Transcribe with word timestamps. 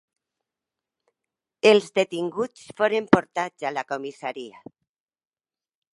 Els 1.73 1.91
detinguts 1.99 2.65
foren 2.81 3.11
portats 3.19 3.69
a 3.71 3.75
la 3.79 3.87
comissaria. 3.93 4.67